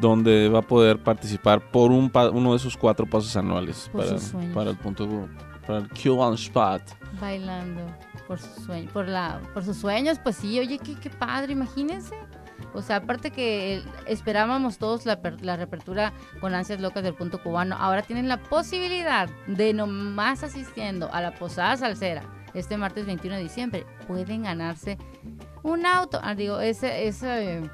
[0.00, 4.16] donde va a poder participar por un pa- uno de esos cuatro pasos anuales para,
[4.52, 5.06] para el punto
[5.66, 6.82] para el Cuban Spot.
[7.20, 7.82] bailando
[8.26, 12.14] por sus sueños, por la, por sus sueños, pues sí, oye, qué, qué padre, imagínense.
[12.74, 17.42] O sea, aparte que el- esperábamos todos la, la reapertura con ansias locas del punto
[17.42, 22.22] cubano, ahora tienen la posibilidad de nomás asistiendo a la Posada Salsera
[22.54, 24.96] este martes 21 de diciembre, pueden ganarse
[25.62, 26.20] un auto.
[26.22, 27.70] Ah, digo, ese, ese, eh,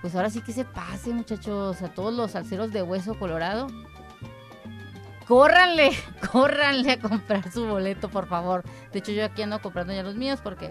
[0.00, 3.66] pues ahora sí que se pase, muchachos, a todos los salseros de hueso colorado.
[5.26, 5.90] Córranle,
[6.32, 8.62] córranle a comprar su boleto, por favor.
[8.92, 10.70] De hecho, yo aquí ando comprando ya los míos porque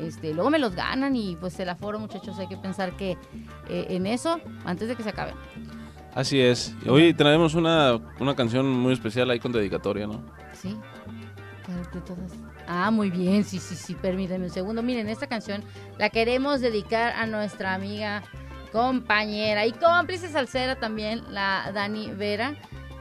[0.00, 3.12] este, luego me los ganan y pues el aforo, muchachos, hay que pensar que
[3.68, 5.32] eh, en eso antes de que se acabe.
[6.14, 6.74] Así es.
[6.88, 10.22] Hoy tenemos una, una canción muy especial ahí con dedicatoria, ¿no?
[10.54, 10.74] Sí.
[11.66, 12.32] ¿Cuál de todas?
[12.66, 14.82] Ah, muy bien, sí, sí, sí, permítanme un segundo.
[14.82, 15.62] Miren, esta canción
[15.98, 18.22] la queremos dedicar a nuestra amiga,
[18.72, 22.54] compañera y cómplice salsera también, la Dani Vera.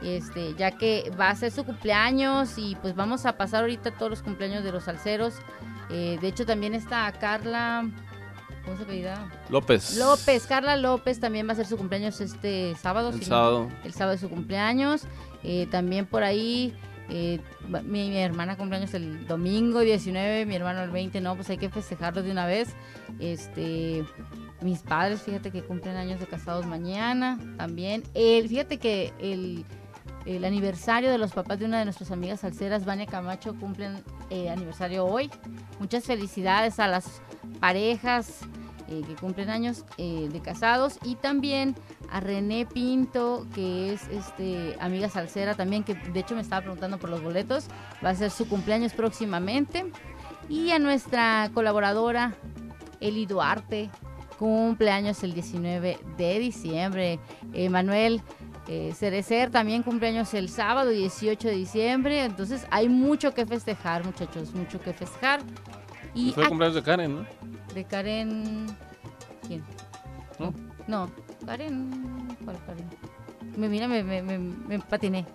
[0.03, 4.09] Este, ya que va a ser su cumpleaños y pues vamos a pasar ahorita todos
[4.09, 5.35] los cumpleaños de los salseros.
[5.89, 7.89] Eh, de hecho, también está Carla.
[8.65, 9.29] ¿Cómo se apellida?
[9.49, 9.95] López.
[9.97, 13.09] López, Carla López también va a ser su cumpleaños este sábado.
[13.09, 13.69] El si no- sábado.
[13.83, 15.03] el sábado de su cumpleaños.
[15.43, 16.73] Eh, también por ahí,
[17.09, 17.39] eh,
[17.83, 22.23] mi hermana cumpleaños el domingo 19, mi hermano el 20, no, pues hay que festejarlo
[22.23, 22.69] de una vez.
[23.19, 24.03] Este,
[24.61, 28.01] mis padres, fíjate que cumplen años de casados mañana también.
[28.15, 29.63] El, fíjate que el,
[30.25, 34.49] el aniversario de los papás de una de nuestras amigas salseras, Vania Camacho, cumplen eh,
[34.49, 35.29] aniversario hoy.
[35.79, 37.21] Muchas felicidades a las
[37.59, 38.39] parejas
[38.87, 41.75] eh, que cumplen años eh, de casados y también
[42.11, 46.97] a René Pinto, que es este amiga salsera también, que de hecho me estaba preguntando
[46.97, 47.67] por los boletos.
[48.03, 49.85] Va a ser su cumpleaños próximamente.
[50.49, 52.35] Y a nuestra colaboradora
[52.99, 53.89] Eli Duarte,
[54.37, 57.19] cumpleaños el 19 de diciembre.
[57.69, 58.21] Manuel
[58.67, 62.23] eh, Cerecer también cumpleaños el sábado 18 de diciembre.
[62.23, 65.41] Entonces hay mucho que festejar, muchachos, mucho que festejar.
[66.13, 67.25] Y Fue el cumpleaños de Karen, ¿no?
[67.73, 68.65] de Karen.
[69.45, 69.63] ¿Quién?
[70.39, 70.53] ¿No?
[70.87, 71.11] No,
[71.45, 72.27] Karen.
[72.43, 72.89] ¿Cuál Karen?
[73.57, 75.25] Me mira, me, me, me, me patiné.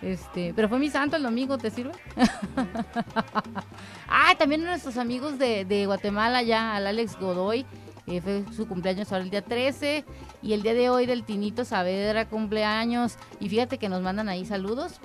[0.00, 1.92] Este, pero fue mi santo el domingo, ¿te sirve?
[4.08, 7.64] ah, también nuestros amigos de, de Guatemala, ya, al Alex Godoy.
[8.06, 10.04] Eh, fue su cumpleaños ahora el día 13.
[10.42, 13.16] Y el día de hoy del Tinito Saavedra cumpleaños.
[13.40, 15.00] Y fíjate que nos mandan ahí saludos.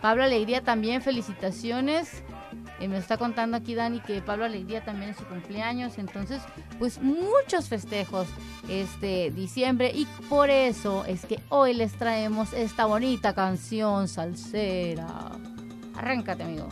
[0.00, 2.22] Pablo Alegría también, felicitaciones.
[2.80, 6.42] Eh, me está contando aquí Dani que Pablo Alegría también es su cumpleaños, entonces
[6.78, 8.26] pues muchos festejos
[8.68, 15.32] este diciembre y por eso es que hoy les traemos esta bonita canción salsera.
[15.96, 16.68] Arráncate, amigo.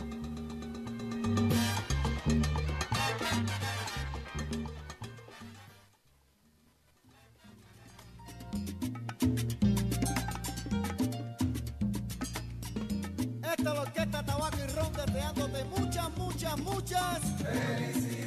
[15.05, 18.23] Deseándote muchas, muchas, muchas felicidades.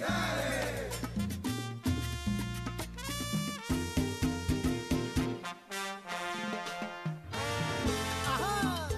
[8.27, 8.89] Ajá.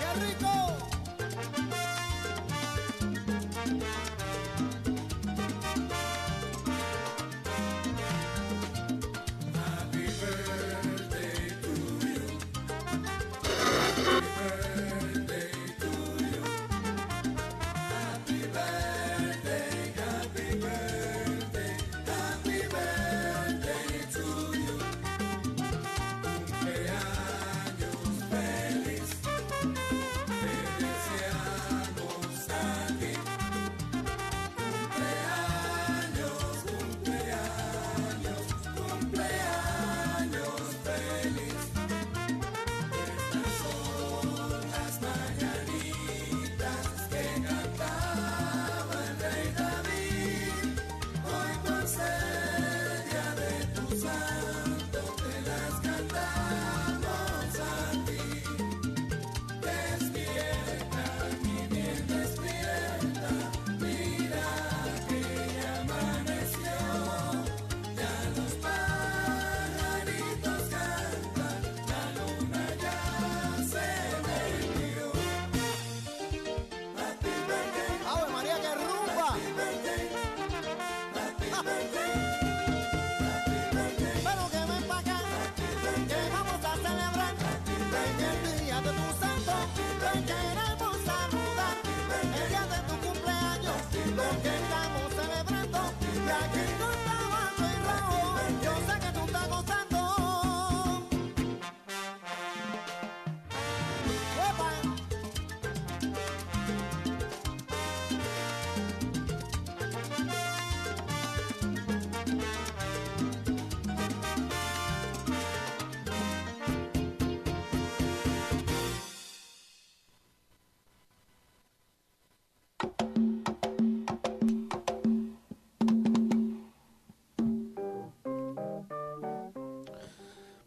[0.00, 0.52] ¡Qué rico!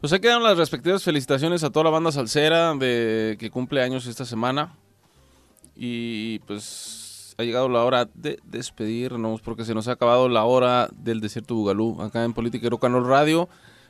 [0.02, 4.06] Pues ahí quedan las respectivas felicitaciones a toda la banda salsera de que cumple años
[4.06, 4.74] esta semana.
[5.76, 10.90] Y pues ha llegado la hora de despedirnos porque se nos ha acabado la hora
[10.94, 13.50] del desierto Bugalú acá en Política y Rock Radio.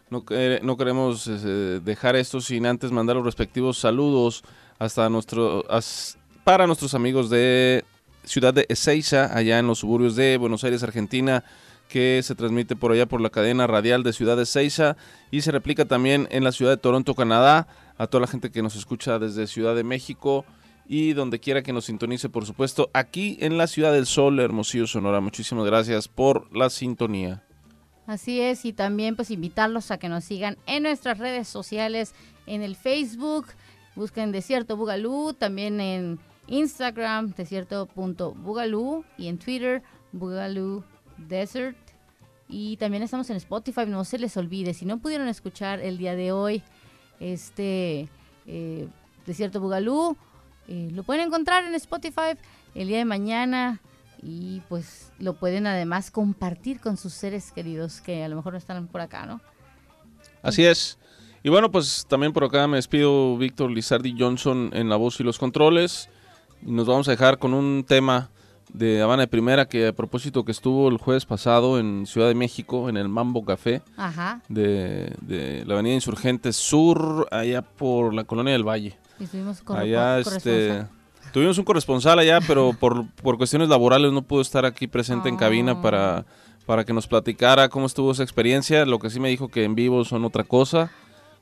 [0.10, 4.44] No, que- no queremos eh, dejar esto sin antes mandar los respectivos saludos
[4.80, 7.86] hasta nuestro as- para nuestros amigos de
[8.24, 11.44] ciudad de Ezeiza, allá en los suburbios de Buenos Aires, Argentina,
[11.90, 14.96] que se transmite por allá por la cadena radial de Ciudad de Ezeiza
[15.32, 17.68] y se replica también en la ciudad de Toronto, Canadá,
[17.98, 20.46] a toda la gente que nos escucha desde Ciudad de México
[20.88, 24.88] y donde quiera que nos sintonice, por supuesto, aquí en la Ciudad del Sol, Hermosillo,
[24.88, 25.20] Sonora.
[25.20, 27.44] Muchísimas gracias por la sintonía.
[28.08, 32.14] Así es, y también pues invitarlos a que nos sigan en nuestras redes sociales,
[32.48, 33.48] en el Facebook,
[33.96, 40.84] busquen Desierto Bugalú, también en Instagram, desierto.bugalú, y en Twitter, Bugalú
[41.28, 41.78] Desert.
[42.48, 46.16] Y también estamos en Spotify, no se les olvide, si no pudieron escuchar el día
[46.16, 46.64] de hoy
[47.20, 48.10] este
[48.48, 48.88] eh,
[49.28, 50.18] Desierto Bugalú,
[50.68, 52.38] eh, lo pueden encontrar en Spotify
[52.74, 53.82] el día de mañana
[54.22, 58.58] y pues lo pueden además compartir con sus seres queridos que a lo mejor no
[58.58, 59.42] están por acá, ¿no?
[60.42, 60.98] Así es.
[61.44, 65.24] Y bueno, pues también por acá me despido Víctor Lizardi Johnson en la voz y
[65.24, 66.10] los controles.
[66.62, 68.30] Y nos vamos a dejar con un tema
[68.74, 72.36] de Habana de Primera que a propósito que estuvo el jueves pasado en Ciudad de
[72.36, 74.42] México, en el Mambo Café Ajá.
[74.48, 78.98] de, de la Avenida Insurgentes Sur, allá por la Colonia del Valle.
[79.20, 80.86] Y estuvimos con allá este
[81.34, 85.38] tuvimos un corresponsal allá pero por, por cuestiones laborales no pudo estar aquí presente en
[85.38, 85.82] cabina Ah.
[85.82, 86.26] para
[86.66, 89.76] para que nos platicara cómo estuvo esa experiencia lo que sí me dijo que en
[89.76, 90.92] vivo son otra cosa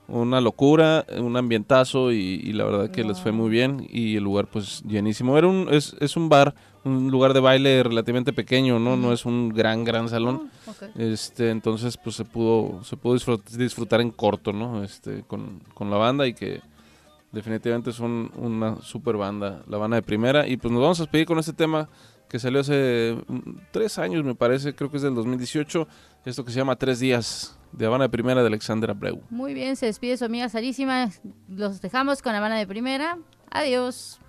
[0.07, 4.23] una locura un ambientazo y, y la verdad que les fue muy bien y el
[4.23, 5.37] lugar pues llenísimo.
[5.37, 6.55] Era un es, es un bar
[6.85, 10.49] un lugar de baile relativamente pequeño no no es un gran gran salón.
[10.67, 15.59] Ah, este entonces pues se pudo se pudo disfrut- disfrutar en corto no este con,
[15.73, 16.61] con la banda y que
[17.31, 20.47] definitivamente son una super banda la banda de primera.
[20.47, 21.89] Y pues nos vamos a despedir con este tema
[22.29, 25.87] que salió hace mm, tres años, me parece, creo que es del 2018.
[26.25, 29.21] Esto que se llama Tres Días, de Habana de Primera de Alexander Abreu.
[29.29, 31.09] Muy bien, se despide su amiga Sarísima.
[31.47, 33.17] Los dejamos con Habana de Primera.
[33.49, 34.19] Adiós.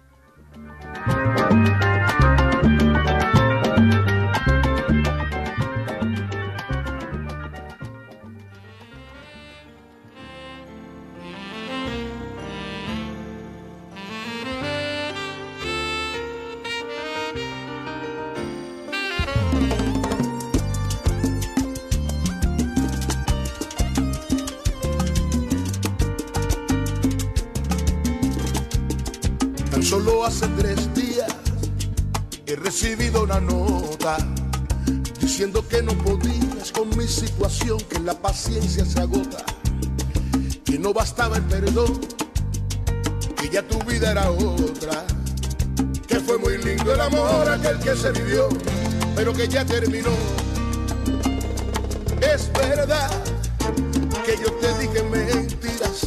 [30.25, 31.29] Hace tres días
[32.47, 34.17] he recibido una nota
[35.21, 39.45] diciendo que no podías con mi situación, que la paciencia se agota,
[40.65, 42.01] que no bastaba el perdón,
[43.41, 45.05] que ya tu vida era otra,
[46.07, 48.49] que fue muy lindo el amor aquel que se vivió,
[49.15, 50.11] pero que ya terminó.
[52.21, 53.11] Es verdad
[54.25, 56.01] que yo te dije mentiras,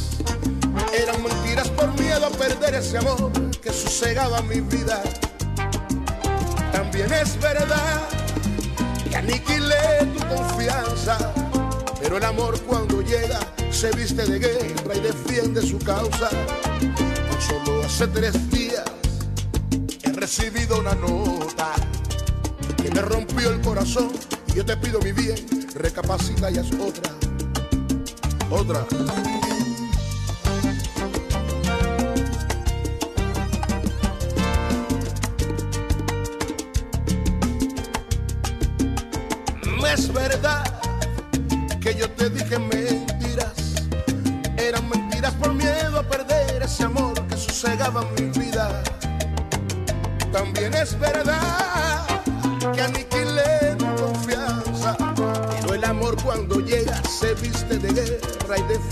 [0.94, 1.71] eran mentiras
[2.12, 3.32] miedo a perder ese amor
[3.62, 5.02] que sosegaba mi vida.
[6.74, 8.02] También es verdad
[9.10, 11.18] que aniquilé tu confianza,
[12.02, 13.40] pero el amor cuando llega
[13.72, 16.30] se viste de guerra y defiende su causa.
[16.30, 18.84] Tan solo hace tres días
[20.04, 21.72] he recibido una nota
[22.76, 24.12] que me rompió el corazón
[24.54, 25.38] yo te pido mi bien,
[25.76, 27.14] recapacita y haz otra,
[28.50, 29.41] otra.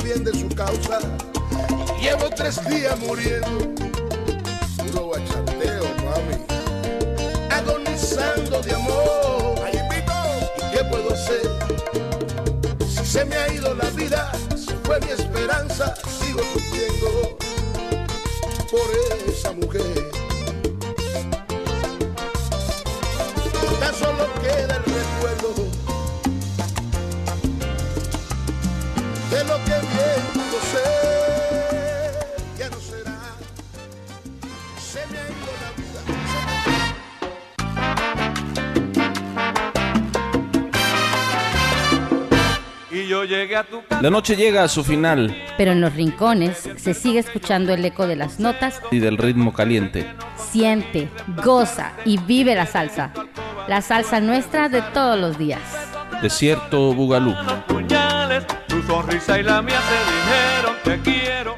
[0.10, 1.00] Defiende su causa.
[2.02, 3.69] Llevo tres días muriendo.
[44.02, 48.08] La noche llega a su final Pero en los rincones se sigue escuchando el eco
[48.08, 48.80] de las notas.
[48.92, 50.08] y del ritmo caliente.
[50.38, 51.10] Siente,
[51.44, 53.12] goza y vive la salsa.
[53.68, 55.60] La salsa nuestra de todos los días.
[56.22, 57.36] Desierto Bugalú.
[58.68, 61.49] tu sonrisa y la mía te dijeron te quiero.